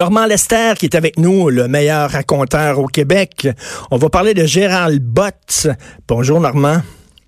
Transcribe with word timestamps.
Normand 0.00 0.26
Lester 0.26 0.72
qui 0.76 0.86
est 0.86 0.96
avec 0.96 1.20
nous, 1.20 1.50
le 1.50 1.68
meilleur 1.68 2.10
raconteur 2.10 2.80
au 2.80 2.88
Québec. 2.88 3.46
On 3.92 3.96
va 3.96 4.08
parler 4.08 4.34
de 4.34 4.44
Gérald 4.44 5.00
Bott. 5.00 5.68
Bonjour 6.08 6.40
Normand. 6.40 6.78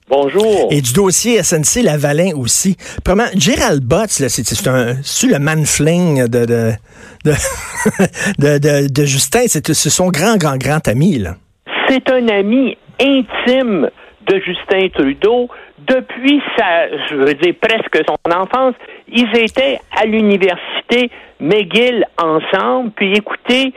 Bonjour. 0.09 0.67
Et 0.73 0.81
du 0.81 0.93
dossier 0.93 1.41
SNC 1.45 1.85
Lavalin 1.85 2.33
aussi. 2.35 2.77
Premièrement, 3.05 3.31
Gérald 3.37 3.85
Bott, 3.85 4.09
c'est 4.09 4.67
un 4.67 4.97
c'est 5.05 5.29
le 5.29 5.39
manfling 5.39 6.27
de 6.27 6.45
de 6.45 6.73
de, 7.25 7.35
de, 8.59 8.93
de, 8.93 9.05
Justin? 9.05 9.47
C'est 9.47 9.73
son 9.73 10.09
grand, 10.09 10.37
grand, 10.37 10.57
grand 10.57 10.89
ami. 10.89 11.19
là. 11.21 11.37
C'est 11.89 12.11
un 12.11 12.27
ami 12.27 12.77
intime 12.99 13.89
de 14.29 14.41
Justin 14.45 14.89
Trudeau 14.93 15.49
depuis 15.87 16.43
sa, 16.59 16.89
je 17.11 17.15
veux 17.15 17.35
dire 17.35 17.55
presque 17.61 18.05
son 18.09 18.37
enfance. 18.37 18.75
Ils 19.07 19.31
étaient 19.37 19.79
à 19.97 20.05
l'université 20.05 20.76
McGill 21.41 22.05
ensemble. 22.19 22.91
Puis 22.97 23.13
écoutez, 23.15 23.73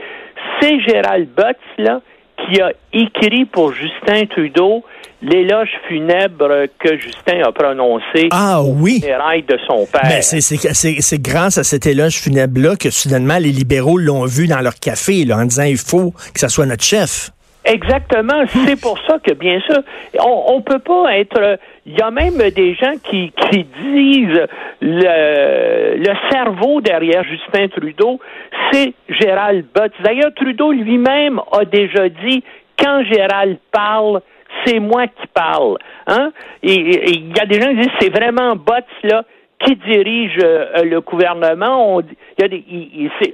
c'est 0.60 0.80
Gérald 0.82 1.30
Butts, 1.36 1.58
là, 1.78 2.02
qui 2.38 2.62
a 2.62 2.72
écrit 2.94 3.46
pour 3.46 3.74
Justin 3.74 4.26
Trudeau 4.26 4.84
l'éloge 5.22 5.70
funèbre 5.88 6.68
que 6.80 6.98
Justin 6.98 7.44
a 7.46 7.52
prononcé 7.52 8.30
ah, 8.32 8.62
oui. 8.64 9.02
de 9.02 9.58
son 9.68 9.86
père. 9.86 10.02
Mais 10.06 10.22
c'est 10.22 11.22
grâce 11.22 11.58
à 11.58 11.64
cet 11.64 11.86
éloge 11.86 12.16
funèbre-là 12.20 12.76
que 12.78 12.90
soudainement 12.90 13.38
les 13.38 13.52
libéraux 13.52 13.98
l'ont 13.98 14.26
vu 14.26 14.48
dans 14.48 14.62
leur 14.62 14.76
café 14.76 15.26
là, 15.26 15.38
en 15.38 15.46
disant 15.46 15.64
il 15.64 15.78
faut 15.78 16.12
que 16.34 16.40
ça 16.40 16.50
soit 16.50 16.66
notre 16.66 16.84
chef. 16.84 17.32
Exactement. 17.66 18.44
C'est 18.48 18.80
pour 18.80 18.98
ça 19.06 19.20
que, 19.20 19.34
bien 19.34 19.60
sûr, 19.62 19.80
on 20.24 20.58
ne 20.58 20.64
peut 20.64 20.80
pas 20.80 21.18
être. 21.18 21.60
Il 21.86 21.98
y 21.98 22.02
a 22.02 22.10
même 22.12 22.38
des 22.56 22.74
gens 22.76 22.94
qui, 23.04 23.32
qui 23.32 23.64
disent 23.64 24.48
le, 24.82 25.98
le 25.98 26.14
cerveau 26.32 26.82
derrière 26.82 27.24
Justin 27.24 27.68
Trudeau, 27.68 28.20
c'est 28.72 28.94
Gérald 29.10 29.66
Butts. 29.74 29.94
D'ailleurs, 30.04 30.34
Trudeau 30.36 30.72
lui-même 30.72 31.42
a 31.52 31.66
déjà 31.66 32.08
dit 32.10 32.44
quand 32.78 33.04
Gérald 33.04 33.58
parle, 33.72 34.22
c'est 34.66 34.80
moi 34.80 35.08
qui 35.08 35.28
parle. 35.34 35.78
Hein? 36.08 36.32
Et 36.64 37.12
il 37.12 37.36
y 37.36 37.40
a 37.40 37.46
des 37.46 37.62
gens 37.62 37.70
qui 37.70 37.78
disent 37.78 37.98
c'est 38.00 38.16
vraiment 38.16 38.56
Butts 38.56 38.86
là 39.04 39.24
qui 39.66 39.76
dirige 39.76 40.38
euh, 40.44 40.84
le 40.84 41.02
gouvernement. 41.02 41.96
On, 41.96 42.02
y 42.02 42.44
a 42.44 42.48
des, 42.48 42.64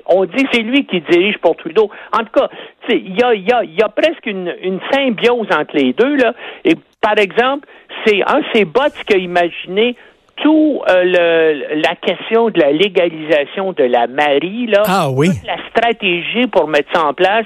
on 0.08 0.26
dit 0.26 0.44
que 0.44 0.50
c'est 0.52 0.62
lui 0.62 0.86
qui 0.86 1.02
dirige 1.02 1.38
pour 1.38 1.56
Trudeau. 1.56 1.90
En 2.12 2.20
tout 2.20 2.40
cas, 2.40 2.50
il 2.90 3.16
y 3.16 3.23
a, 3.23 3.34
y, 3.36 3.52
a, 3.52 3.64
y 3.64 3.82
a 3.82 3.90
presque 3.90 4.26
une, 4.26 4.54
une 4.62 4.80
symbiose 4.92 5.48
entre 5.52 5.76
les 5.76 5.94
deux. 5.94 6.16
Là. 6.16 6.34
Et 6.64 6.73
par 7.02 7.17
exemple, 7.17 7.67
c'est 8.06 8.22
un 8.23 8.42
c'est 8.54 8.66
Botts 8.66 9.04
qui 9.08 9.14
a 9.14 9.17
imaginé 9.17 9.95
tout 10.38 10.82
euh, 10.90 11.04
le, 11.04 11.82
la 11.82 11.95
question 11.95 12.50
de 12.50 12.60
la 12.60 12.72
légalisation 12.72 13.72
de 13.72 13.84
la 13.84 14.08
Marie, 14.08 14.67
là, 14.67 14.84
ah, 14.86 15.08
oui. 15.10 15.30
toute 15.30 15.48
la 15.48 15.58
stratégie 15.70 16.48
pour 16.48 16.67
mettre 16.67 16.89
ça 16.94 17.06
en 17.06 17.14
place, 17.14 17.45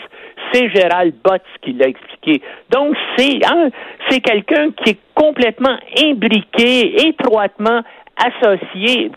c'est 0.51 0.69
Gérald 0.73 1.13
Botts 1.23 1.43
qui 1.61 1.73
l'a 1.73 1.87
expliqué. 1.87 2.41
Donc, 2.71 2.95
c'est 3.15 3.39
hein, 3.45 3.69
c'est 4.09 4.21
quelqu'un 4.21 4.71
qui 4.71 4.91
est 4.91 4.99
complètement 5.13 5.77
imbriqué, 6.03 7.07
étroitement 7.07 7.81
associé. 8.25 9.11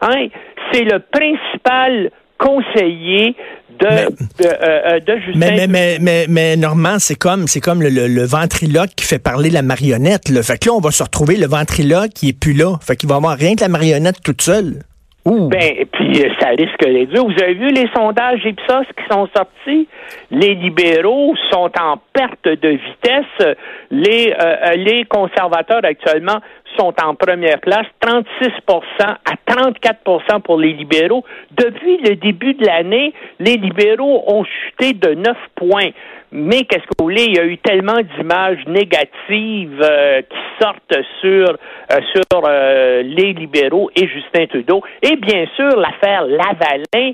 Hein, 0.00 0.28
c'est 0.72 0.84
le 0.84 1.00
principal 1.00 2.10
conseiller 2.38 3.36
de, 3.78 3.86
mais, 3.88 4.04
de, 4.06 4.46
euh, 4.46 5.00
euh, 5.08 5.18
Justin. 5.24 5.38
Mais, 5.38 5.66
mais, 5.66 5.98
mais, 6.00 6.26
mais, 6.28 6.56
Normand, 6.56 6.98
c'est 6.98 7.18
comme, 7.18 7.46
c'est 7.46 7.60
comme 7.60 7.82
le, 7.82 7.88
le, 7.88 8.24
ventriloque 8.24 8.90
qui 8.96 9.04
fait 9.04 9.18
parler 9.18 9.50
la 9.50 9.62
marionnette. 9.62 10.28
Là. 10.28 10.42
Fait 10.42 10.58
que 10.58 10.68
là, 10.68 10.74
on 10.74 10.80
va 10.80 10.90
se 10.90 11.02
retrouver 11.02 11.36
le 11.36 11.46
ventriloque 11.46 12.10
qui 12.14 12.28
est 12.28 12.38
plus 12.38 12.52
là. 12.52 12.76
Fait 12.80 12.96
qu'il 12.96 13.08
va 13.08 13.16
avoir 13.16 13.36
rien 13.36 13.56
que 13.56 13.62
la 13.62 13.68
marionnette 13.68 14.22
toute 14.22 14.42
seule. 14.42 14.80
Ben, 15.26 15.86
puis 15.90 16.22
euh, 16.22 16.28
ça 16.38 16.50
risque 16.50 16.84
d'être 16.84 17.08
dur. 17.08 17.24
Vous 17.24 17.42
avez 17.42 17.54
vu 17.54 17.70
les 17.70 17.88
sondages 17.96 18.44
Ipsos 18.44 18.86
qui 18.94 19.04
sont 19.10 19.26
sortis? 19.34 19.88
Les 20.30 20.54
libéraux 20.54 21.34
sont 21.50 21.70
en 21.80 21.98
perte 22.12 22.44
de 22.44 22.68
vitesse. 22.68 23.56
Les, 23.90 24.34
les 24.76 25.04
conservateurs 25.04 25.80
actuellement 25.82 26.40
sont 26.78 26.94
en 27.02 27.14
première 27.14 27.60
place, 27.60 27.86
36% 28.02 28.80
à 29.00 29.16
34% 29.48 30.40
pour 30.42 30.58
les 30.58 30.72
libéraux. 30.72 31.24
Depuis 31.52 31.98
le 31.98 32.16
début 32.16 32.54
de 32.54 32.66
l'année, 32.66 33.12
les 33.38 33.56
libéraux 33.56 34.24
ont 34.26 34.44
chuté 34.44 34.92
de 34.92 35.14
9 35.14 35.36
points. 35.56 35.90
Mais 36.36 36.64
qu'est-ce 36.64 36.82
que 36.82 36.94
vous 36.98 37.04
voulez, 37.04 37.26
il 37.28 37.36
y 37.36 37.38
a 37.38 37.44
eu 37.44 37.58
tellement 37.58 38.00
d'images 38.18 38.64
négatives 38.66 39.80
euh, 39.80 40.20
qui 40.22 40.36
sortent 40.60 40.98
sur 41.20 41.48
euh, 41.48 42.00
sur 42.12 42.42
euh, 42.44 43.02
les 43.02 43.34
libéraux 43.34 43.88
et 43.94 44.08
Justin 44.08 44.46
Trudeau. 44.46 44.82
Et 45.02 45.14
bien 45.14 45.46
sûr, 45.54 45.76
l'affaire 45.76 46.26
Lavalin, 46.26 47.12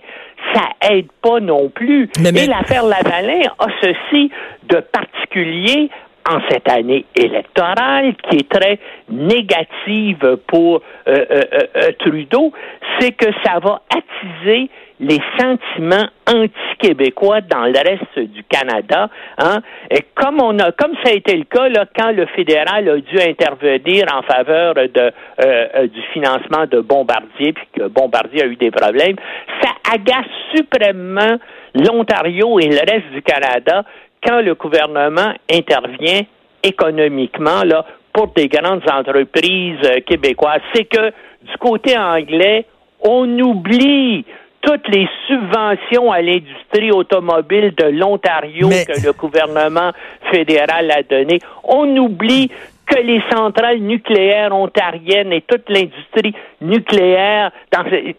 ça 0.54 0.90
aide 0.90 1.08
pas 1.20 1.38
non 1.38 1.68
plus. 1.68 2.08
Et 2.18 2.46
l'affaire 2.46 2.84
Lavalin 2.84 3.42
a 3.58 3.66
ceci 3.82 4.30
de 4.70 4.80
particulier 4.80 5.90
en 6.28 6.38
cette 6.50 6.68
année 6.68 7.04
électorale 7.14 8.14
qui 8.28 8.36
est 8.36 8.48
très 8.48 8.78
négative 9.08 10.38
pour 10.46 10.82
euh, 11.08 11.24
euh, 11.30 11.42
euh, 11.76 11.90
Trudeau, 11.98 12.52
c'est 12.98 13.12
que 13.12 13.26
ça 13.44 13.58
va 13.60 13.82
attiser 13.90 14.70
les 15.00 15.18
sentiments 15.38 16.06
anti-québécois 16.28 17.40
dans 17.40 17.64
le 17.64 17.78
reste 17.78 18.18
du 18.18 18.44
Canada. 18.44 19.08
Hein? 19.38 19.60
Et 19.90 20.04
comme 20.14 20.42
on 20.42 20.58
a, 20.58 20.72
comme 20.72 20.92
ça 21.02 21.12
a 21.12 21.14
été 21.14 21.36
le 21.36 21.44
cas 21.44 21.70
là, 21.70 21.86
quand 21.96 22.12
le 22.12 22.26
fédéral 22.26 22.86
a 22.86 22.96
dû 22.98 23.18
intervenir 23.18 24.04
en 24.14 24.20
faveur 24.22 24.74
de, 24.74 25.86
du 25.86 26.02
financement 26.12 26.66
de 26.70 26.80
Bombardier, 26.80 27.54
puis 27.54 27.66
que 27.78 27.88
Bombardier 27.88 28.42
a 28.42 28.46
eu 28.46 28.56
des 28.56 28.70
problèmes, 28.70 29.16
ça 29.62 29.70
agace 29.90 30.26
suprêmement 30.54 31.38
l'Ontario 31.74 32.58
et 32.60 32.68
le 32.68 32.80
reste 32.80 33.10
du 33.12 33.22
Canada 33.22 33.84
quand 34.22 34.40
le 34.40 34.54
gouvernement 34.54 35.32
intervient 35.50 36.22
économiquement 36.62 37.62
là, 37.64 37.84
pour 38.12 38.28
des 38.28 38.48
grandes 38.48 38.82
entreprises 38.90 39.78
euh, 39.84 40.00
québécoises, 40.06 40.60
c'est 40.74 40.84
que 40.84 41.10
du 41.42 41.56
côté 41.58 41.96
anglais, 41.96 42.66
on 43.00 43.38
oublie 43.38 44.24
toutes 44.62 44.88
les 44.88 45.08
subventions 45.26 46.12
à 46.12 46.20
l'industrie 46.20 46.90
automobile 46.90 47.72
de 47.76 47.86
l'Ontario 47.86 48.68
que 48.68 49.06
le 49.06 49.12
gouvernement 49.12 49.92
fédéral 50.30 50.90
a 50.90 51.02
donné. 51.02 51.38
On 51.64 51.96
oublie 51.96 52.50
que 52.90 53.00
les 53.00 53.22
centrales 53.30 53.78
nucléaires 53.78 54.52
ontariennes 54.52 55.32
et 55.32 55.42
toute 55.42 55.68
l'industrie 55.68 56.34
nucléaire 56.60 57.52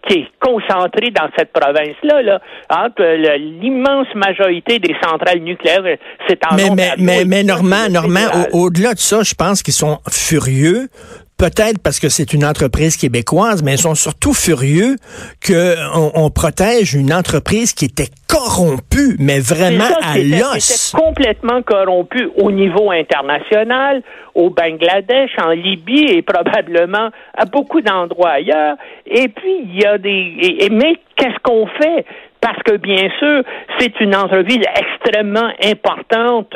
qui 0.07 0.19
est 0.19 0.27
concentrée 0.39 1.11
dans 1.11 1.29
cette 1.37 1.51
province-là, 1.51 2.21
là, 2.21 2.41
entre 2.69 3.03
l'immense 3.37 4.07
majorité 4.15 4.79
des 4.79 4.95
centrales 5.03 5.39
nucléaires, 5.39 5.97
c'est 6.27 6.39
en 6.45 6.55
Mais, 6.55 6.69
mais, 6.75 6.91
mais, 6.97 7.25
mais 7.25 7.43
Normand, 7.43 7.89
Normand 7.89 8.27
au-delà 8.53 8.93
de 8.93 8.99
ça, 8.99 9.23
je 9.23 9.33
pense 9.33 9.61
qu'ils 9.61 9.73
sont 9.73 9.99
furieux 10.09 10.87
peut-être 11.41 11.81
parce 11.81 12.00
que 12.00 12.07
c'est 12.07 12.34
une 12.35 12.46
entreprise 12.46 12.97
québécoise, 12.97 13.63
mais 13.63 13.74
ils 13.74 13.79
sont 13.79 13.96
surtout 13.96 14.31
furieux 14.31 14.97
qu'on 15.44 16.12
on 16.13 16.29
protège 16.29 16.94
une 16.94 17.12
entreprise 17.12 17.74
qui 17.74 17.85
était 17.85 18.12
corrompue, 18.28 19.16
mais 19.18 19.40
vraiment 19.40 19.91
à 20.03 20.19
l'os. 20.19 20.94
complètement 20.96 21.63
corrompue 21.63 22.29
au 22.38 22.52
niveau 22.52 22.91
international, 22.91 24.03
au 24.35 24.52
Bangladesh, 24.52 25.31
en 25.44 25.50
Libye 25.50 26.12
et 26.12 26.22
probablement 26.22 27.09
à 27.34 27.46
beaucoup 27.46 27.81
d'endroits 27.81 28.34
ailleurs. 28.34 28.75
Et 29.08 29.28
puis, 29.28 29.66
il 29.66 29.81
y 29.81 29.85
a 29.85 29.97
des... 29.97 30.69
mais 30.72 30.94
qu'est-ce 31.16 31.40
qu'on 31.41 31.66
fait? 31.66 32.06
Parce 32.40 32.62
que, 32.63 32.78
bien 32.78 33.09
sûr, 33.18 33.44
c'est 33.79 34.00
une 34.00 34.16
entreprise 34.16 34.62
extrêmement 34.75 35.52
importante 35.63 36.56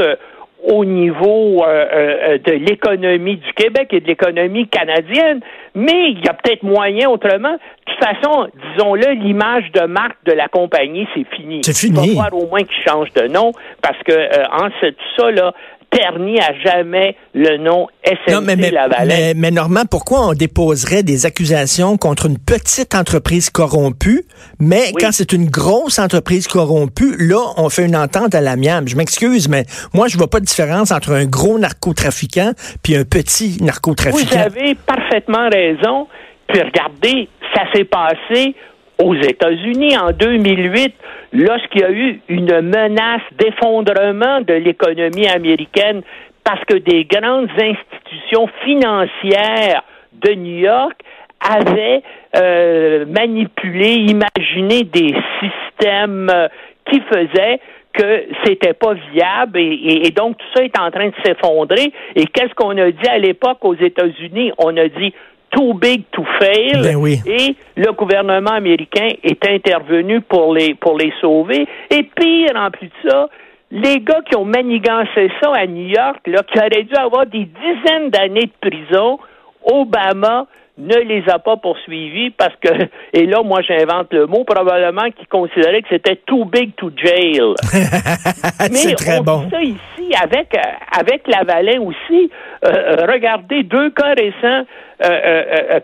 au 0.67 0.85
niveau 0.85 1.63
euh, 1.63 1.85
euh, 1.93 2.37
de 2.39 2.51
l'économie 2.51 3.37
du 3.37 3.53
Québec 3.53 3.89
et 3.91 3.99
de 3.99 4.07
l'économie 4.07 4.67
canadienne, 4.67 5.41
mais 5.73 6.11
il 6.11 6.23
y 6.23 6.27
a 6.27 6.33
peut-être 6.33 6.63
moyen 6.63 7.09
autrement. 7.09 7.53
De 7.53 7.93
toute 7.93 8.03
façon, 8.03 8.47
disons-le, 8.71 9.13
l'image 9.13 9.71
de 9.73 9.85
marque 9.85 10.17
de 10.25 10.33
la 10.33 10.47
compagnie, 10.47 11.07
c'est 11.13 11.27
fini. 11.35 11.61
C'est 11.63 11.77
fini. 11.77 12.11
Il 12.11 12.17
va 12.17 12.23
falloir 12.23 12.43
au 12.43 12.47
moins 12.47 12.63
qu'il 12.63 12.83
change 12.87 13.11
de 13.13 13.27
nom 13.27 13.51
parce 13.81 14.01
que 14.03 14.11
euh, 14.11 14.43
en 14.51 14.69
tout 14.69 14.95
ça, 15.17 15.31
là, 15.31 15.53
terni 15.95 16.39
à 16.39 16.53
jamais 16.63 17.15
le 17.33 17.57
nom 17.57 17.87
SNC 18.05 18.33
non, 18.33 18.41
mais, 18.41 18.55
mais, 18.55 19.33
Mais, 19.35 19.51
Normand, 19.51 19.83
pourquoi 19.89 20.27
on 20.27 20.33
déposerait 20.33 21.03
des 21.03 21.25
accusations 21.25 21.97
contre 21.97 22.25
une 22.27 22.37
petite 22.37 22.95
entreprise 22.95 23.49
corrompue, 23.49 24.23
mais 24.59 24.91
quand 24.99 25.11
c'est 25.11 25.33
une 25.33 25.49
grosse 25.49 25.99
entreprise 25.99 26.47
corrompue, 26.47 27.15
là, 27.17 27.41
on 27.57 27.69
fait 27.69 27.85
une 27.85 27.95
entente 27.95 28.35
à 28.35 28.41
l'amiable. 28.41 28.87
Je 28.87 28.95
m'excuse, 28.95 29.47
mais 29.47 29.65
moi, 29.93 30.07
je 30.07 30.17
vois 30.17 30.29
pas 30.29 30.39
de 30.39 30.45
différence 30.45 30.91
entre 30.91 31.13
un 31.13 31.25
gros 31.25 31.57
narcotrafiquant 31.57 32.51
puis 32.83 32.95
un 32.95 33.03
petit 33.03 33.57
narcotrafiquant. 33.61 34.35
Vous 34.35 34.37
avez 34.37 34.75
parfaitement 34.75 35.49
raison. 35.49 36.07
Puis 36.47 36.61
regardez, 36.61 37.27
ça 37.55 37.63
s'est 37.73 37.85
passé 37.85 38.55
aux 39.03 39.15
États-Unis 39.15 39.97
en 39.97 40.11
2008 40.11 40.93
lorsqu'il 41.33 41.81
y 41.81 41.83
a 41.83 41.91
eu 41.91 42.21
une 42.29 42.61
menace 42.61 43.21
d'effondrement 43.37 44.41
de 44.41 44.53
l'économie 44.53 45.27
américaine 45.27 46.01
parce 46.43 46.63
que 46.65 46.77
des 46.77 47.05
grandes 47.05 47.49
institutions 47.59 48.47
financières 48.63 49.83
de 50.13 50.33
New 50.33 50.59
York 50.59 50.99
avaient 51.41 52.01
euh, 52.37 53.05
manipulé, 53.05 53.95
imaginé 53.95 54.83
des 54.83 55.13
systèmes 55.39 55.65
système 55.75 56.29
euh, 56.33 56.47
qui 56.89 57.01
faisait 57.01 57.59
que 57.93 58.25
c'était 58.43 58.73
pas 58.73 58.93
viable 59.13 59.57
et, 59.57 60.11
donc 60.11 60.37
tout 60.37 60.45
ça 60.53 60.63
est 60.63 60.77
en 60.77 60.91
train 60.91 61.07
de 61.07 61.13
s'effondrer. 61.23 61.93
Et 62.15 62.25
qu'est-ce 62.25 62.53
qu'on 62.53 62.77
a 62.77 62.91
dit 62.91 63.07
à 63.07 63.17
l'époque 63.17 63.59
aux 63.61 63.75
États-Unis? 63.75 64.51
On 64.57 64.75
a 64.75 64.89
dit 64.89 65.13
too 65.55 65.73
big 65.73 66.03
to 66.11 66.23
fail. 66.39 66.81
Ben 66.81 67.05
et 67.25 67.55
le 67.75 67.91
gouvernement 67.93 68.51
américain 68.51 69.09
est 69.23 69.47
intervenu 69.47 70.21
pour 70.21 70.53
les, 70.53 70.75
pour 70.75 70.97
les 70.97 71.13
sauver. 71.21 71.67
Et 71.89 72.03
pire, 72.03 72.55
en 72.55 72.69
plus 72.71 72.87
de 72.87 73.09
ça, 73.09 73.29
les 73.71 73.99
gars 73.99 74.21
qui 74.29 74.35
ont 74.35 74.45
manigancé 74.45 75.31
ça 75.41 75.51
à 75.53 75.65
New 75.65 75.87
York, 75.87 76.19
là, 76.27 76.43
qui 76.43 76.57
auraient 76.59 76.83
dû 76.83 76.95
avoir 76.95 77.25
des 77.25 77.45
dizaines 77.45 78.09
d'années 78.09 78.49
de 78.51 78.69
prison, 78.69 79.19
Obama 79.63 80.45
ne 80.77 80.97
les 80.97 81.23
a 81.29 81.39
pas 81.39 81.57
poursuivis 81.57 82.31
parce 82.31 82.55
que, 82.61 82.69
et 83.13 83.25
là, 83.25 83.41
moi, 83.43 83.61
j'invente 83.61 84.11
le 84.11 84.27
mot, 84.27 84.43
probablement 84.43 85.09
qu'ils 85.11 85.27
considéraient 85.27 85.81
que 85.81 85.89
c'était 85.89 86.17
too 86.25 86.45
big 86.45 86.75
to 86.75 86.91
jail. 86.95 87.53
Mais 88.71 88.93
très 88.95 89.19
on 89.19 89.23
bon. 89.23 89.49
ça 89.49 89.61
ici 89.61 90.13
avec, 90.21 90.55
euh, 90.55 90.99
avec 90.99 91.27
Lavalin 91.27 91.81
aussi. 91.81 92.31
Euh, 92.65 92.69
euh, 92.69 93.05
regardez 93.11 93.63
deux 93.63 93.89
cas 93.91 94.13
récents. 94.13 94.65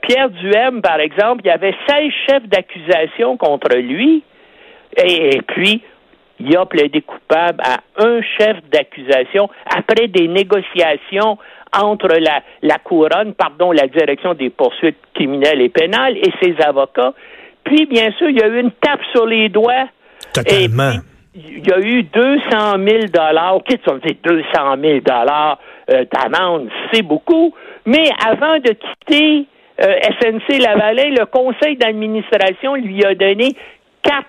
Pierre 0.02 0.30
Duhem, 0.30 0.82
par 0.82 1.00
exemple, 1.02 1.42
il 1.44 1.48
y 1.48 1.52
avait 1.52 1.76
16 1.88 2.12
chefs 2.28 2.48
d'accusation 2.48 3.36
contre 3.36 3.76
lui. 3.76 4.24
et 4.98 5.42
puis, 5.48 5.82
il 6.42 6.58
a 6.58 6.66
plaidé 6.66 7.02
coupable 7.02 7.62
à 7.64 7.80
un 7.98 8.22
chef 8.22 8.58
d'accusation 8.72 9.50
après 9.66 10.08
des 10.08 10.28
négociations 10.28 11.38
entre 11.74 12.08
la, 12.08 12.42
la 12.62 12.78
couronne, 12.80 13.34
pardon, 13.34 13.72
la 13.72 13.88
direction 13.88 14.34
des 14.34 14.50
poursuites 14.50 14.98
criminelles 15.14 15.62
et 15.62 15.70
pénales 15.70 16.18
et 16.18 16.32
ses 16.42 16.56
avocats. 16.62 17.14
Puis, 17.64 17.86
bien 17.86 18.12
sûr, 18.18 18.30
il 18.30 18.40
y 18.40 18.44
a 18.44 18.48
eu 18.48 18.60
une 18.60 18.72
tape 18.72 19.00
sur 19.14 19.26
les 19.26 19.50
doigts. 19.50 19.88
Totalement. 20.34 20.94
il 21.36 21.66
y 21.66 21.72
a 21.72 21.80
eu 21.80 22.04
200 22.04 22.42
000 22.52 23.00
dollars. 23.14 23.60
Qu'est-ce 23.66 23.90
qu'on 23.90 23.98
dit 23.98 24.18
200 24.24 24.44
000 24.82 25.00
dollars 25.00 25.60
euh, 25.92 26.06
d'amende? 26.12 26.70
C'est 26.92 27.04
beaucoup. 27.04 27.54
Mais 27.86 28.10
avant 28.26 28.58
de 28.58 28.74
quitter 28.74 29.46
euh, 29.82 29.96
SNC 30.20 30.60
Lavalin, 30.60 31.10
le 31.18 31.26
conseil 31.26 31.78
d'administration 31.78 32.76
lui 32.76 33.04
a 33.06 33.16
donné 33.16 33.56
4,9 34.04 34.24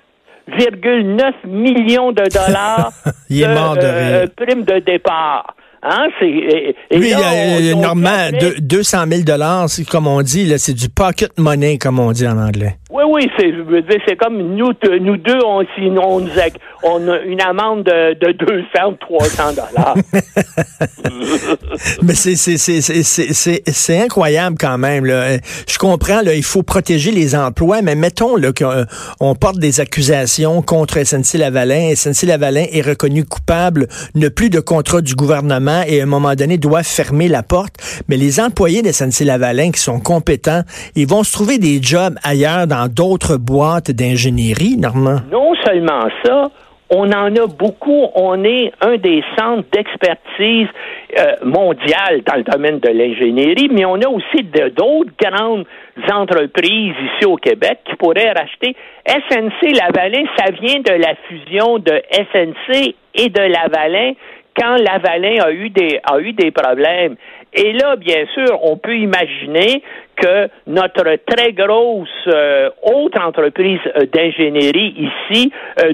millions 1.44 2.12
de 2.12 2.24
dollars 2.28 2.92
il 3.30 3.42
est 3.42 3.54
mort 3.54 3.74
de 3.74 3.80
euh, 3.82 4.26
prime 4.36 4.64
de 4.64 4.78
départ. 4.80 5.54
Hein, 5.84 6.06
c'est, 6.20 6.28
et, 6.28 6.76
Lui, 6.96 7.10
là, 7.10 7.74
normalement, 7.74 8.38
200 8.60 9.04
000 9.10 9.22
dollars, 9.22 9.66
comme 9.90 10.06
on 10.06 10.22
dit, 10.22 10.44
là, 10.44 10.56
c'est 10.56 10.74
du 10.74 10.88
pocket 10.88 11.36
money, 11.38 11.76
comme 11.76 11.98
on 11.98 12.12
dit 12.12 12.28
en 12.28 12.38
anglais. 12.38 12.76
Oui, 12.92 13.02
oui, 13.08 13.28
c'est, 13.36 13.50
c'est 14.06 14.16
comme 14.16 14.36
nous, 14.36 14.70
nous 15.00 15.16
deux, 15.16 15.38
on, 15.44 15.64
on, 16.02 16.20
nous 16.20 16.38
a, 16.38 16.44
on 16.84 17.08
a 17.08 17.18
une 17.22 17.40
amende 17.40 17.84
de, 17.84 18.14
de 18.14 18.32
200 18.32 18.90
ou 18.90 18.94
300 19.00 19.42
dollars. 19.54 19.96
Mais 22.02 22.14
c'est, 22.14 22.36
c'est, 22.36 22.58
c'est, 22.58 22.80
c'est, 23.02 23.62
c'est 23.66 24.00
incroyable 24.00 24.56
quand 24.60 24.78
même. 24.78 25.04
Là. 25.04 25.38
Je 25.66 25.78
comprends, 25.78 26.20
là, 26.22 26.34
il 26.34 26.44
faut 26.44 26.62
protéger 26.62 27.10
les 27.10 27.34
emplois, 27.34 27.82
mais 27.82 27.94
mettons 27.94 28.36
là, 28.36 28.50
qu'on 28.52 29.34
porte 29.34 29.58
des 29.58 29.80
accusations 29.80 30.62
contre 30.62 30.98
SNC-Lavalin. 30.98 31.94
SNC-Lavalin 31.94 32.66
est 32.70 32.86
reconnu 32.86 33.24
coupable, 33.24 33.88
ne 34.14 34.28
plus 34.28 34.50
de 34.50 34.60
contrat 34.60 35.00
du 35.00 35.14
gouvernement 35.14 35.71
et 35.86 36.00
à 36.00 36.02
un 36.02 36.06
moment 36.06 36.34
donné 36.34 36.58
doit 36.58 36.82
fermer 36.82 37.28
la 37.28 37.42
porte. 37.42 37.74
Mais 38.08 38.16
les 38.16 38.40
employés 38.40 38.82
de 38.82 38.88
SNC-Lavalin 38.88 39.70
qui 39.72 39.80
sont 39.80 40.00
compétents, 40.00 40.62
ils 40.94 41.06
vont 41.06 41.22
se 41.22 41.32
trouver 41.32 41.58
des 41.58 41.82
jobs 41.82 42.14
ailleurs 42.22 42.66
dans 42.66 42.88
d'autres 42.88 43.36
boîtes 43.36 43.90
d'ingénierie, 43.90 44.76
Normand? 44.76 45.20
Non 45.30 45.54
seulement 45.64 46.08
ça, 46.24 46.50
on 46.94 47.10
en 47.10 47.34
a 47.34 47.46
beaucoup. 47.46 48.06
On 48.14 48.44
est 48.44 48.70
un 48.82 48.96
des 48.98 49.24
centres 49.38 49.66
d'expertise 49.72 50.68
euh, 51.18 51.36
mondial 51.42 52.22
dans 52.26 52.36
le 52.36 52.42
domaine 52.42 52.80
de 52.80 52.88
l'ingénierie, 52.88 53.68
mais 53.72 53.84
on 53.86 53.94
a 53.94 54.08
aussi 54.08 54.42
d'autres 54.44 55.12
grandes 55.18 55.64
entreprises 56.12 56.94
ici 57.16 57.24
au 57.24 57.36
Québec 57.36 57.80
qui 57.88 57.96
pourraient 57.96 58.32
racheter. 58.32 58.76
SNC 59.06 59.72
Lavalin, 59.74 60.24
ça 60.36 60.50
vient 60.52 60.80
de 60.80 60.92
la 60.92 61.14
fusion 61.28 61.78
de 61.78 62.02
SNC 62.12 62.94
et 63.14 63.28
de 63.28 63.40
Lavalin 63.40 64.12
quand 64.56 64.76
Lavalin 64.76 65.42
a 65.42 65.50
eu 65.50 65.70
des 65.70 66.00
a 66.10 66.18
eu 66.18 66.32
des 66.32 66.50
problèmes. 66.50 67.16
Et 67.54 67.72
là, 67.72 67.96
bien 67.96 68.24
sûr, 68.32 68.58
on 68.62 68.78
peut 68.78 68.96
imaginer 68.96 69.82
que 70.16 70.48
notre 70.66 71.16
très 71.26 71.52
grosse 71.52 72.08
euh, 72.28 72.70
autre 72.82 73.20
entreprise 73.20 73.80
euh, 73.96 74.06
d'ingénierie 74.06 75.10
ici, 75.30 75.52
euh, 75.82 75.92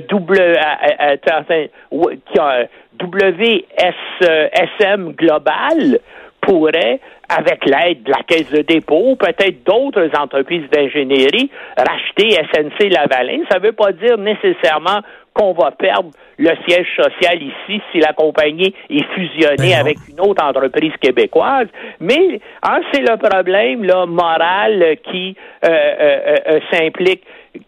WSM 3.01 5.13
Global, 5.13 6.01
pourrait, 6.49 7.00
avec 7.29 7.65
l'aide 7.67 8.05
de 8.05 8.11
la 8.11 8.23
Caisse 8.27 8.50
de 8.50 8.62
dépôt, 8.62 9.17
peut-être 9.17 9.62
d'autres 9.65 10.09
entreprises 10.19 10.69
d'ingénierie, 10.71 11.50
racheter 11.77 12.31
SNC 12.31 12.89
Lavalin. 12.91 13.43
Ça 13.50 13.59
ne 13.59 13.65
veut 13.65 13.73
pas 13.73 13.93
dire 13.93 14.17
nécessairement 14.17 15.00
qu'on 15.35 15.53
va 15.53 15.71
perdre 15.73 16.11
le 16.39 16.50
siège 16.67 16.89
social 16.97 17.41
ici 17.43 17.83
si 17.93 18.00
la 18.00 18.12
compagnie 18.12 18.75
est 18.91 19.05
fusionnée 19.15 19.73
ben 19.73 19.81
avec 19.81 19.99
une 20.09 20.21
autre 20.21 20.43
entreprise 20.43 20.93
québécoise. 21.00 21.69
Mais 22.00 22.41
hein, 22.62 22.81
c'est 22.93 23.03
le 23.03 23.17
problème 23.17 23.85
là, 23.85 24.06
moral 24.06 24.97
qui 25.05 25.37
euh, 25.65 25.69
euh, 25.69 26.37
euh, 26.49 26.61
s'implique. 26.73 27.23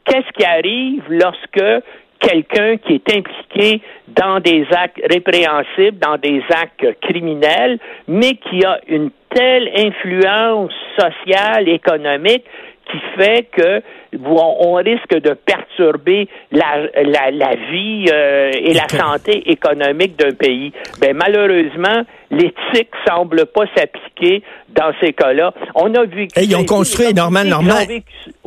Qu'est-ce 0.05 0.33
qui 0.37 0.45
arrive 0.45 1.03
lorsque 1.11 1.85
quelqu'un 2.21 2.77
qui 2.77 2.95
est 2.95 3.17
impliqué 3.17 3.81
dans 4.09 4.41
des 4.41 4.67
actes 4.71 5.01
répréhensibles, 5.11 5.99
dans 5.99 6.19
des 6.19 6.43
actes 6.51 7.01
criminels, 7.01 7.79
mais 8.07 8.35
qui 8.35 8.65
a 8.65 8.79
une 8.89 9.11
telle 9.35 9.71
influence 9.77 10.73
sociale, 10.99 11.69
économique, 11.69 12.45
qui 12.91 12.99
fait 13.17 13.49
que 13.53 13.83
on 14.13 14.75
risque 14.75 15.15
de 15.15 15.35
perturber 15.35 16.29
la, 16.51 16.89
la, 17.31 17.55
vie 17.71 18.07
euh, 18.13 18.51
et 18.53 18.75
la 18.75 18.89
santé 18.89 19.51
économique 19.51 20.19
d'un 20.19 20.33
pays. 20.33 20.73
Ben 21.01 21.17
malheureusement, 21.17 22.03
l'éthique 22.33 22.91
semble 23.07 23.47
pas 23.47 23.65
s'appliquer 23.77 24.43
dans 24.71 24.93
ces 25.01 25.13
cas-là. 25.13 25.55
On 25.77 25.95
a 25.95 26.05
vu 26.05 26.27
que 26.27 26.41
ils 26.41 26.57
ont 26.57 26.65
construit 26.65 27.07
énormément. 27.11 27.61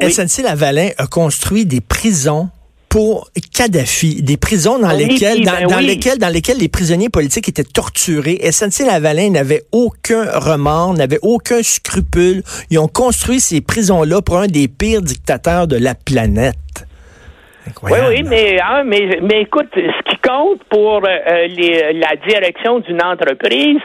SNC 0.02 0.44
Lavalin 0.44 0.90
a 0.98 1.08
construit 1.08 1.66
des 1.66 1.80
prisons 1.80 2.50
pour 2.94 3.32
Kadhafi, 3.56 4.22
des 4.22 4.38
prisons 4.38 4.78
dans 4.78 4.92
lesquelles, 4.92 5.44
dans, 5.44 5.68
ben 5.68 5.82
lesquelles, 5.82 6.20
dans 6.20 6.30
lesquelles 6.30 6.60
les 6.60 6.68
prisonniers 6.68 7.10
politiques 7.10 7.50
étaient 7.50 7.64
torturés. 7.64 8.40
SNC-Lavalin 8.52 9.32
n'avait 9.32 9.64
aucun 9.72 10.26
remords, 10.40 10.94
n'avait 10.94 11.18
aucun 11.24 11.64
scrupule. 11.64 12.44
Ils 12.70 12.78
ont 12.78 12.88
construit 12.88 13.40
ces 13.40 13.62
prisons-là 13.62 14.22
pour 14.22 14.38
un 14.38 14.46
des 14.46 14.68
pires 14.68 15.02
dictateurs 15.02 15.68
de 15.68 15.76
la 15.76 15.96
planète. 15.96 16.86
Oui, 17.84 17.92
oui, 18.10 18.24
mais, 18.24 18.60
hein, 18.62 18.84
mais, 18.86 19.20
mais 19.22 19.42
écoute, 19.42 19.70
ce 19.74 20.10
qui 20.10 20.18
compte 20.18 20.64
pour 20.66 21.02
euh, 21.06 21.48
les, 21.48 21.94
la 21.94 22.16
direction 22.28 22.80
d'une 22.80 23.02
entreprise, 23.02 23.80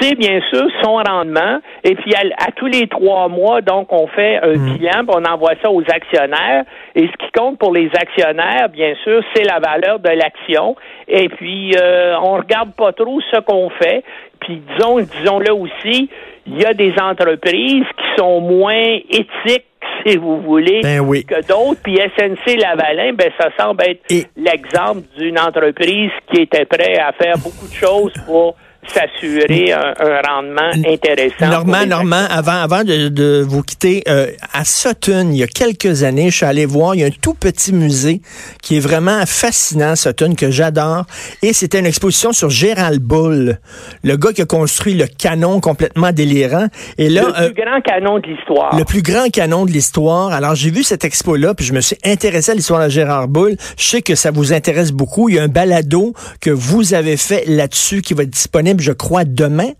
c'est 0.00 0.14
bien 0.14 0.40
sûr 0.50 0.64
son 0.82 0.96
rendement. 0.96 1.58
Et 1.82 1.96
puis 1.96 2.12
à, 2.14 2.52
tous 2.52 2.66
les 2.66 2.86
trois 2.86 3.28
mois, 3.28 3.62
donc 3.62 3.92
on 3.92 4.06
fait 4.06 4.38
un 4.42 4.54
mm. 4.54 4.74
bilan, 4.74 5.04
puis 5.06 5.16
on 5.16 5.24
envoie 5.24 5.54
ça 5.60 5.70
aux 5.70 5.82
actionnaires. 5.82 6.64
Et 6.94 7.08
ce 7.08 7.26
qui 7.26 7.32
compte 7.32 7.58
pour 7.58 7.72
les 7.74 7.90
actionnaires, 8.00 8.68
bien 8.68 8.94
sûr, 9.02 9.22
c'est 9.34 9.44
la 9.44 9.58
valeur 9.58 9.98
de 9.98 10.10
l'action. 10.10 10.76
Et 11.08 11.28
puis 11.28 11.74
euh, 11.76 12.16
on 12.22 12.34
regarde 12.36 12.74
pas 12.74 12.92
trop 12.92 13.20
ce 13.32 13.40
qu'on 13.40 13.70
fait. 13.70 14.04
Puis 14.40 14.62
disons, 14.72 14.98
disons-le 14.98 15.52
aussi, 15.52 16.08
il 16.46 16.60
y 16.60 16.64
a 16.64 16.74
des 16.74 16.94
entreprises 17.00 17.86
qui 17.96 18.06
sont 18.16 18.40
moins 18.40 18.98
éthiques 19.10 19.64
si 20.06 20.16
vous 20.16 20.40
voulez, 20.40 20.80
ben 20.82 21.04
que 21.24 21.46
d'autres. 21.46 21.80
Puis 21.82 21.96
SNC 21.96 22.56
Lavalin, 22.56 23.12
ben 23.14 23.30
ça 23.38 23.48
semble 23.58 23.82
être 23.84 24.28
l'exemple 24.36 25.02
d'une 25.16 25.38
entreprise 25.38 26.10
qui 26.32 26.42
était 26.42 26.64
prête 26.64 26.98
à 26.98 27.12
faire 27.12 27.38
beaucoup 27.38 27.66
de 27.68 27.74
choses 27.74 28.12
pour 28.26 28.56
s'assurer 28.92 29.72
un, 29.72 29.94
rendement 30.26 30.70
intéressant. 30.86 31.48
Normand, 31.48 31.86
Normand, 31.86 32.26
avant, 32.30 32.60
avant 32.62 32.84
de, 32.84 33.42
vous 33.42 33.62
quitter, 33.62 34.02
euh, 34.08 34.28
à 34.52 34.64
Sutton, 34.64 35.30
il 35.30 35.38
y 35.38 35.42
a 35.42 35.46
quelques 35.46 36.02
années, 36.02 36.30
je 36.30 36.36
suis 36.36 36.46
allé 36.46 36.66
voir, 36.66 36.94
il 36.94 37.00
y 37.00 37.04
a 37.04 37.06
un 37.06 37.10
tout 37.10 37.34
petit 37.34 37.72
musée 37.72 38.20
qui 38.62 38.76
est 38.76 38.80
vraiment 38.80 39.24
fascinant, 39.26 39.96
Sutton, 39.96 40.34
que 40.34 40.50
j'adore. 40.50 41.04
Et 41.42 41.52
c'était 41.52 41.78
une 41.78 41.86
exposition 41.86 42.32
sur 42.32 42.50
Gérald 42.50 43.00
Bull, 43.00 43.58
le 44.02 44.16
gars 44.16 44.32
qui 44.32 44.42
a 44.42 44.46
construit 44.46 44.94
le 44.94 45.06
canon 45.06 45.60
complètement 45.60 46.12
délirant. 46.12 46.66
Et 46.98 47.08
là, 47.08 47.22
le 47.22 47.32
plus 47.32 47.44
euh, 47.44 47.64
grand 47.64 47.80
canon 47.80 48.18
de 48.18 48.26
l'histoire. 48.26 48.76
Le 48.76 48.84
plus 48.84 49.02
grand 49.02 49.28
canon 49.30 49.66
de 49.66 49.70
l'histoire. 49.70 50.32
Alors, 50.32 50.54
j'ai 50.54 50.70
vu 50.70 50.82
cette 50.82 51.04
expo-là, 51.04 51.54
puis 51.54 51.64
je 51.64 51.72
me 51.72 51.80
suis 51.80 51.96
intéressé 52.04 52.52
à 52.52 52.54
l'histoire 52.54 52.84
de 52.84 52.88
Gérard 52.88 53.28
Bull. 53.28 53.56
Je 53.78 53.84
sais 53.84 54.02
que 54.02 54.14
ça 54.14 54.30
vous 54.30 54.52
intéresse 54.52 54.92
beaucoup. 54.92 55.28
Il 55.28 55.36
y 55.36 55.38
a 55.38 55.42
un 55.42 55.48
balado 55.48 56.12
que 56.40 56.50
vous 56.50 56.94
avez 56.94 57.16
fait 57.16 57.44
là-dessus 57.46 58.02
qui 58.02 58.14
va 58.14 58.22
être 58.22 58.30
disponible 58.30 58.75
je 58.80 58.92
crois, 58.92 59.24
demain. 59.24 59.70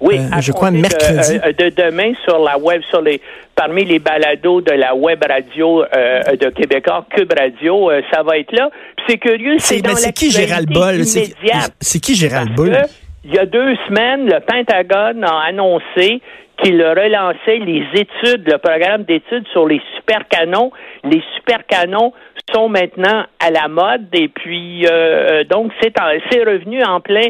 Oui, 0.00 0.18
euh, 0.18 0.40
je 0.40 0.52
crois 0.52 0.70
mercredi. 0.70 1.38
De, 1.38 1.68
demain 1.70 2.12
sur 2.24 2.38
la 2.38 2.58
web, 2.58 2.82
sur 2.90 3.00
les 3.02 3.20
parmi 3.54 3.84
les 3.84 3.98
balados 3.98 4.62
de 4.62 4.72
la 4.72 4.94
web 4.94 5.22
radio 5.28 5.84
de 5.84 6.48
Québécois, 6.50 7.06
Cube 7.14 7.32
Radio, 7.38 7.90
ça 8.10 8.22
va 8.22 8.38
être 8.38 8.52
là. 8.52 8.70
C'est 9.06 9.18
curieux, 9.18 9.56
c'est 9.58 9.82
dans 9.82 9.94
C'est 9.94 10.12
qui 10.12 10.30
Gérald 10.30 10.70
Boll? 10.72 11.04
C'est 11.04 12.00
qui 12.00 12.14
Gérald 12.14 12.54
Boll? 12.54 12.76
Il 13.24 13.34
y 13.34 13.38
a 13.38 13.46
deux 13.46 13.76
semaines, 13.88 14.26
le 14.26 14.40
Pentagone 14.40 15.22
a 15.22 15.46
annoncé 15.46 16.20
qu'il 16.62 16.82
relançait 16.82 17.58
les 17.58 17.84
études, 17.94 18.48
le 18.48 18.58
programme 18.58 19.04
d'études 19.04 19.46
sur 19.52 19.66
les 19.66 19.80
supercanons. 19.96 20.70
Les 21.04 21.22
supercanons 21.36 22.12
sont 22.52 22.68
maintenant 22.68 23.24
à 23.40 23.50
la 23.50 23.68
mode 23.68 24.08
et 24.12 24.28
puis 24.28 24.86
euh, 24.86 25.44
donc 25.44 25.72
c'est 25.80 25.96
revenu 25.98 26.82
en 26.82 27.00
plein 27.00 27.28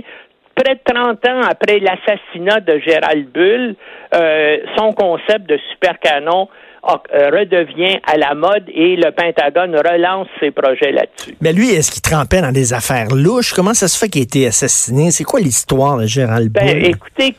près 0.54 0.74
de 0.74 0.80
30 0.84 1.26
ans 1.28 1.40
après 1.48 1.78
l'assassinat 1.78 2.60
de 2.60 2.78
Gérald 2.78 3.28
Bull, 3.32 3.74
euh, 4.14 4.58
son 4.76 4.92
concept 4.92 5.48
de 5.48 5.58
supercanon 5.70 6.48
euh, 6.48 6.71
redevient 6.82 8.00
à 8.06 8.16
la 8.16 8.34
mode 8.34 8.64
et 8.68 8.96
le 8.96 9.10
Pentagone 9.12 9.76
relance 9.76 10.26
ses 10.40 10.50
projets 10.50 10.92
là-dessus. 10.92 11.36
Mais 11.40 11.52
lui, 11.52 11.70
est-ce 11.70 11.90
qu'il 11.90 12.02
trempait 12.02 12.40
dans 12.40 12.52
des 12.52 12.72
affaires 12.72 13.14
louches? 13.14 13.52
Comment 13.52 13.74
ça 13.74 13.88
se 13.88 13.98
fait 13.98 14.08
qu'il 14.08 14.22
a 14.22 14.24
été 14.24 14.46
assassiné? 14.46 15.10
C'est 15.10 15.24
quoi 15.24 15.40
l'histoire 15.40 15.98
de 15.98 16.06
Gérald 16.06 16.50
ben, 16.50 16.66
Bull? 16.66 16.86
écoutez, 16.86 17.34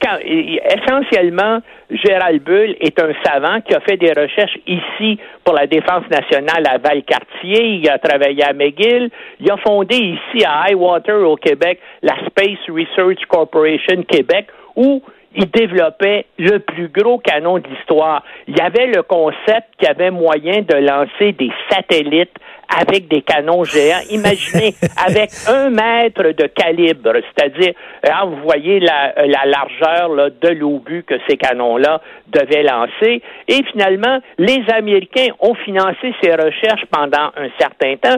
essentiellement, 0.76 1.60
Gérald 1.92 2.42
Bull 2.44 2.76
est 2.80 3.00
un 3.02 3.12
savant 3.24 3.62
qui 3.62 3.76
a 3.76 3.82
fait 3.82 3.98
des 3.98 4.14
recherches 4.14 4.58
ici 4.66 5.20
pour 5.44 5.54
la 5.54 5.68
défense 5.68 6.04
nationale 6.10 6.64
à 6.68 6.78
Valcartier. 6.78 7.76
Il 7.76 7.90
a 7.90 8.00
travaillé 8.00 8.44
à 8.44 8.54
McGill. 8.54 9.10
Il 9.40 9.52
a 9.52 9.58
fondé 9.58 9.96
ici 9.96 10.46
à 10.46 10.64
Highwater 10.64 11.22
au 11.28 11.36
Québec 11.36 11.80
la 12.02 12.16
Space 12.28 12.60
Research 12.70 13.26
Corporation 13.28 14.04
Québec 14.08 14.48
où 14.76 15.04
il 15.36 15.50
développait 15.50 16.26
le 16.38 16.60
plus 16.60 16.90
gros 16.90 17.18
canon 17.18 17.58
de 17.60 17.68
l'histoire. 17.68 18.24
Il 18.48 18.58
y 18.58 18.62
avait 18.62 18.88
le 18.88 19.04
concept 19.04 19.68
qu'il 19.78 19.88
y 19.88 19.92
avait 19.92 20.12
moyen 20.12 20.62
de 20.62 20.76
lancer 20.76 21.32
des 21.34 21.52
satellites 21.70 22.34
avec 22.76 23.08
des 23.08 23.22
canons 23.22 23.64
géants. 23.64 24.02
Imaginez, 24.10 24.74
avec 25.06 25.30
un 25.48 25.70
mètre 25.70 26.24
de 26.24 26.48
calibre, 26.48 27.14
c'est-à-dire, 27.14 27.74
hein, 28.04 28.26
vous 28.26 28.42
voyez 28.44 28.80
la, 28.80 29.14
la 29.18 29.46
largeur 29.46 30.10
là, 30.14 30.30
de 30.30 30.50
l'obus 30.50 31.04
que 31.04 31.16
ces 31.28 31.38
canons-là 31.38 32.02
devaient 32.28 32.64
lancer. 32.64 33.22
Et 33.48 33.64
finalement, 33.72 34.20
les 34.38 34.64
Américains 34.74 35.34
ont 35.40 35.56
financé 35.56 36.14
ces 36.22 36.32
recherches 36.32 36.86
pendant 36.92 37.32
un 37.38 37.50
certain 37.60 37.96
temps. 37.98 38.18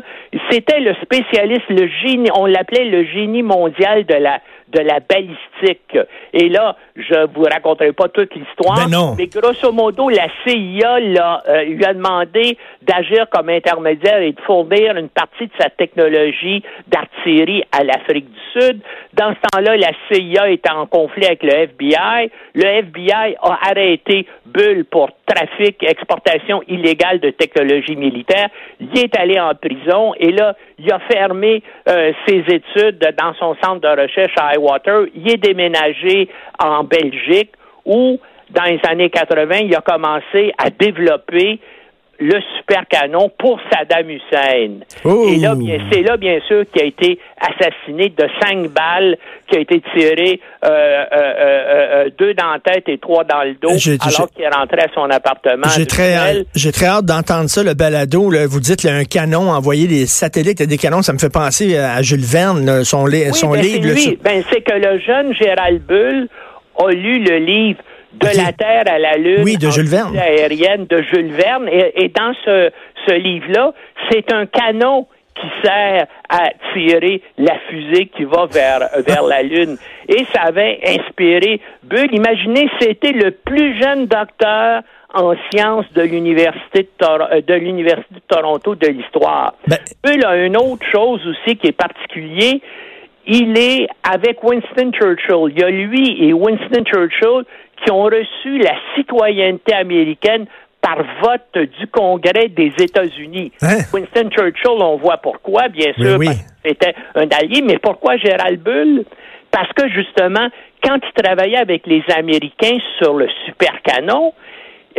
C'était 0.49 0.79
le 0.79 0.93
spécialiste, 1.01 1.69
le 1.69 1.87
génie, 2.03 2.29
on 2.35 2.45
l'appelait 2.45 2.85
le 2.85 3.05
génie 3.05 3.43
mondial 3.43 4.05
de 4.05 4.15
la 4.15 4.39
de 4.75 4.81
la 4.81 4.99
balistique. 4.99 5.97
Et 6.33 6.49
là, 6.49 6.75
je 6.95 7.27
vous 7.33 7.43
raconterai 7.43 7.93
pas 7.93 8.09
toute 8.09 8.33
l'histoire, 8.35 8.87
ben 8.89 9.15
mais 9.17 9.27
grosso 9.27 9.71
modo, 9.71 10.09
la 10.09 10.27
CIA 10.43 10.97
euh, 10.97 11.63
lui 11.63 11.85
a 11.85 11.93
demandé 11.93 12.57
d'agir 12.81 13.27
comme 13.31 13.49
intermédiaire 13.49 14.21
et 14.21 14.33
de 14.33 14.41
fournir 14.41 14.95
une 14.97 15.09
partie 15.09 15.47
de 15.47 15.51
sa 15.59 15.69
technologie 15.69 16.63
d'artillerie 16.87 17.63
à 17.71 17.83
l'Afrique 17.83 18.27
du 18.29 18.39
Sud. 18.59 18.81
Dans 19.13 19.33
ce 19.33 19.39
temps-là, 19.51 19.77
la 19.77 19.91
CIA 20.09 20.49
était 20.49 20.71
en 20.71 20.85
conflit 20.85 21.25
avec 21.25 21.43
le 21.43 21.53
FBI. 21.53 22.31
Le 22.53 22.65
FBI 22.65 23.35
a 23.41 23.57
arrêté 23.69 24.25
Bull 24.45 24.85
pour 24.85 25.09
trafic, 25.25 25.81
exportation 25.83 26.61
illégale 26.67 27.19
de 27.19 27.29
technologie 27.31 27.95
militaire. 27.95 28.49
Il 28.79 28.97
est 28.97 29.17
allé 29.17 29.39
en 29.39 29.53
prison 29.55 30.13
et 30.19 30.31
là, 30.31 30.55
il 30.77 30.91
a 30.91 30.99
fermé 31.11 31.63
euh, 31.89 32.11
ses 32.27 32.43
études 32.47 32.99
dans 33.17 33.33
son 33.35 33.55
centre 33.63 33.81
de 33.81 34.01
recherche 34.01 34.33
à 34.37 34.49
Il 35.15 35.31
est 35.31 35.37
déménagé 35.37 36.29
en 36.59 36.83
Belgique 36.83 37.51
où, 37.85 38.19
dans 38.51 38.63
les 38.63 38.79
années 38.87 39.09
80, 39.09 39.57
il 39.63 39.75
a 39.75 39.81
commencé 39.81 40.53
à 40.57 40.69
développer 40.69 41.59
le 42.19 42.39
super 42.57 42.83
canon 42.87 43.29
pour 43.37 43.59
Saddam 43.71 44.09
Hussein. 44.09 44.79
Oh. 45.03 45.27
Et 45.29 45.37
là, 45.37 45.55
c'est 45.91 46.01
là, 46.01 46.17
bien 46.17 46.39
sûr, 46.47 46.63
qu'il 46.71 46.81
a 46.81 46.85
été 46.85 47.19
assassiné 47.39 48.09
de 48.09 48.27
cinq 48.41 48.69
balles 48.69 49.17
qui 49.49 49.57
a 49.57 49.59
été 49.59 49.81
tiré 49.93 50.39
euh, 50.63 50.69
euh, 50.69 51.05
euh, 51.11 52.09
deux 52.17 52.33
dans 52.33 52.51
la 52.53 52.59
tête 52.59 52.87
et 52.87 52.97
trois 52.97 53.23
dans 53.23 53.43
le 53.43 53.53
dos 53.55 53.69
alors 53.69 54.29
qu'il 54.31 54.47
rentré 54.47 54.79
à 54.81 54.87
son 54.93 55.09
appartement. 55.09 55.67
J'ai 55.75 55.85
très, 55.85 56.45
j'ai 56.55 56.71
très 56.71 56.87
hâte 56.87 57.05
d'entendre 57.05 57.49
ça, 57.49 57.63
le 57.63 57.73
balado. 57.73 58.31
Vous 58.47 58.59
dites 58.59 58.83
là, 58.83 58.95
un 58.95 59.03
canon, 59.03 59.51
envoyer 59.51 59.87
des 59.87 60.05
satellites 60.05 60.61
et 60.61 60.67
des 60.67 60.77
canons, 60.77 61.01
ça 61.01 61.13
me 61.13 61.19
fait 61.19 61.31
penser 61.31 61.77
à 61.77 62.01
Jules 62.01 62.25
Verne, 62.25 62.83
son, 62.83 63.05
son 63.33 63.51
ben, 63.51 63.61
livre. 63.61 63.93
C'est 63.97 64.17
ben, 64.23 64.43
c'est 64.51 64.61
que 64.61 64.73
le 64.73 64.99
jeune 64.99 65.33
Gérald 65.33 65.81
Bull 65.85 66.27
a 66.77 66.91
lu 66.91 67.19
le 67.19 67.37
livre 67.37 67.79
de 68.19 68.37
la 68.37 68.51
Terre 68.53 68.83
à 68.87 68.99
la 68.99 69.17
Lune. 69.17 69.41
Oui, 69.43 69.57
de 69.57 69.69
Jules 69.69 69.87
Verne. 69.87 70.17
Aérienne 70.17 70.85
de 70.85 71.01
Jules 71.01 71.31
Verne. 71.31 71.67
Et, 71.69 72.09
dans 72.09 72.33
ce, 72.45 72.71
ce 73.07 73.13
livre-là, 73.13 73.73
c'est 74.09 74.31
un 74.31 74.45
canon 74.45 75.07
qui 75.35 75.47
sert 75.63 76.07
à 76.29 76.49
tirer 76.73 77.21
la 77.37 77.59
fusée 77.69 78.05
qui 78.07 78.23
va 78.23 78.45
vers, 78.45 78.89
vers 79.05 79.23
la 79.23 79.43
Lune. 79.43 79.77
Et 80.07 80.25
ça 80.33 80.43
avait 80.43 80.79
inspiré 80.85 81.59
Bull. 81.83 82.07
Imaginez, 82.13 82.69
c'était 82.79 83.11
le 83.11 83.31
plus 83.31 83.79
jeune 83.81 84.05
docteur 84.07 84.81
en 85.13 85.33
sciences 85.49 85.91
de 85.93 86.01
l'université 86.01 86.89
de, 86.99 87.05
euh, 87.05 87.41
de 87.41 87.53
l'université 87.53 88.15
de 88.15 88.21
Toronto 88.27 88.75
de 88.75 88.87
l'histoire. 88.87 89.55
Ben... 89.67 89.77
Bull 90.03 90.23
a 90.25 90.37
une 90.37 90.57
autre 90.57 90.85
chose 90.91 91.21
aussi 91.25 91.57
qui 91.57 91.67
est 91.67 91.77
particulier. 91.77 92.61
Il 93.27 93.57
est 93.57 93.87
avec 94.03 94.43
Winston 94.43 94.91
Churchill. 94.91 95.49
Il 95.49 95.59
y 95.59 95.63
a 95.63 95.69
lui 95.69 96.27
et 96.27 96.33
Winston 96.33 96.83
Churchill 96.85 97.43
qui 97.83 97.91
ont 97.91 98.03
reçu 98.03 98.57
la 98.57 98.75
citoyenneté 98.95 99.73
américaine 99.73 100.45
par 100.81 100.97
vote 101.21 101.67
du 101.79 101.87
Congrès 101.87 102.47
des 102.49 102.71
États-Unis. 102.77 103.51
Hein? 103.61 103.77
Winston 103.91 104.29
Churchill, 104.29 104.81
on 104.81 104.97
voit 104.97 105.17
pourquoi, 105.17 105.67
bien 105.67 105.93
sûr, 105.93 106.19
c'était 106.63 106.93
un 107.15 107.27
allié, 107.31 107.63
mais 107.63 107.79
pourquoi 107.79 108.17
Gérald 108.17 108.61
Bull? 108.61 109.03
Parce 109.49 109.71
que 109.73 109.89
justement, 109.89 110.47
quand 110.83 110.99
il 111.01 111.23
travaillait 111.23 111.57
avec 111.57 111.87
les 111.87 112.03
Américains 112.15 112.77
sur 112.99 113.15
le 113.15 113.27
supercanon, 113.45 114.33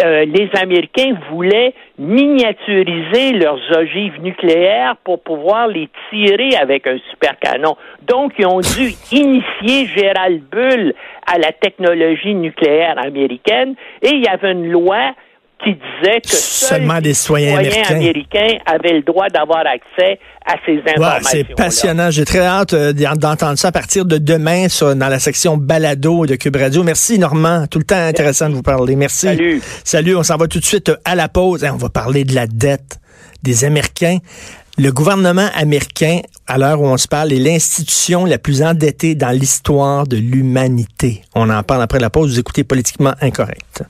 euh, 0.03 0.25
les 0.27 0.51
Américains 0.61 1.15
voulaient 1.31 1.75
miniaturiser 1.99 3.33
leurs 3.33 3.61
ogives 3.77 4.21
nucléaires 4.21 4.97
pour 5.05 5.23
pouvoir 5.23 5.69
les 5.69 5.89
tirer 6.11 6.51
avec 6.61 6.87
un 6.87 6.99
supercanon. 7.11 7.77
Donc, 8.03 8.33
ils 8.39 8.47
ont 8.47 8.61
dû 8.61 8.93
initier 9.13 9.87
Gérald 9.97 10.43
Bull 10.51 10.95
à 11.27 11.39
la 11.39 11.53
technologie 11.53 12.35
nucléaire 12.35 12.97
américaine 12.99 13.75
et 14.03 14.11
il 14.11 14.23
y 14.23 14.29
avait 14.29 14.53
une 14.53 14.71
loi 14.71 15.15
qui 15.63 15.73
disait 15.73 16.21
que 16.21 16.29
seulement 16.29 17.01
des 17.01 17.15
citoyens, 17.15 17.59
américains. 17.59 18.59
avaient 18.67 18.93
le 18.93 19.03
droit 19.03 19.29
d'avoir 19.29 19.61
accès 19.61 20.19
à 20.45 20.55
ces 20.65 20.81
informations. 20.87 21.29
c'est 21.31 21.55
passionnant. 21.55 22.11
J'ai 22.11 22.25
très 22.25 22.45
hâte 22.45 22.75
euh, 22.75 22.93
d'entendre 22.93 23.59
ça 23.59 23.69
à 23.69 23.73
partir 23.73 24.05
de 24.05 24.19
demain 24.19 24.67
dans 24.81 25.09
la 25.09 25.19
section 25.19 25.57
balado 25.57 26.27
de 26.27 26.37
Cube 26.37 26.57
Radio. 26.57 26.83
Merci 26.83 27.19
Normand. 27.19 27.67
Tout 27.67 27.79
le 27.79 27.85
temps 27.85 27.97
intéressant 27.97 28.51
de 28.51 28.55
vous 28.55 28.63
parler. 28.63 28.97
Merci. 28.97 29.27
Salut. 29.27 29.63
Salut. 29.83 30.17
On 30.17 30.23
s'en 30.23 30.37
va 30.37 30.47
tout 30.47 30.61
de 30.61 30.65
suite 30.65 30.93
à 31.05 31.15
la 31.15 31.29
pause. 31.29 31.65
on 31.65 31.77
va 31.77 31.89
parler 31.89 32.25
de 32.25 32.35
la 32.35 32.47
dette 32.47 32.99
des 33.43 33.65
Américains. 33.65 34.19
Le 34.79 34.93
gouvernement 34.93 35.49
américain, 35.55 36.21
à 36.47 36.59
l'heure 36.59 36.83
où 36.83 36.87
on 36.87 36.99
se 36.99 37.09
parle, 37.09 37.33
est 37.33 37.39
l'institution 37.39 38.27
la 38.27 38.37
plus 38.37 38.63
endettée 38.63 39.15
dans 39.15 39.31
l'histoire 39.31 40.07
de 40.07 40.19
l'humanité. 40.19 41.23
On 41.35 41.49
en 41.49 41.63
parle 41.63 41.83
après 41.83 41.99
la 41.99 42.11
pause. 42.11 42.33
Vous 42.33 42.41
écoutez 42.41 42.63
Politiquement 42.63 43.15
Incorrect. 43.23 43.85